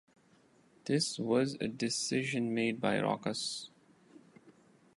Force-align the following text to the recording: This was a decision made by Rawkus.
This 0.85 1.19
was 1.19 1.57
a 1.61 1.67
decision 1.67 2.55
made 2.55 2.81
by 2.81 2.95
Rawkus. 2.99 3.69